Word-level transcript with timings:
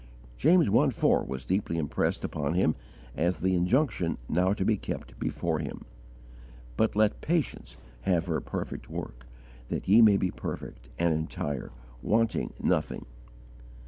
James 0.35 0.67
i. 0.67 0.89
4 0.89 1.25
was 1.25 1.45
deeply 1.45 1.77
impressed 1.77 2.23
upon 2.23 2.55
him 2.55 2.73
as 3.15 3.37
the 3.37 3.53
injunction 3.53 4.17
now 4.27 4.51
to 4.51 4.65
be 4.65 4.75
kept 4.75 5.19
before 5.19 5.59
him: 5.59 5.85
"But 6.75 6.95
let 6.95 7.21
patience 7.21 7.77
have 8.01 8.25
her 8.25 8.41
perfect 8.41 8.89
work, 8.89 9.27
that 9.69 9.87
ye 9.87 10.01
may 10.01 10.17
be 10.17 10.31
perfect, 10.31 10.89
and 10.97 11.13
entire, 11.13 11.71
wanting 12.01 12.51
nothing." 12.59 13.05